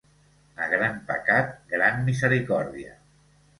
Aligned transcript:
A 0.63 0.67
gran 0.71 0.97
pecat, 1.11 1.53
gran 1.75 2.01
misericòrdia. 2.09 2.99